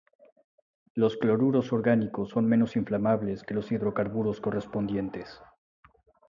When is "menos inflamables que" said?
2.47-3.53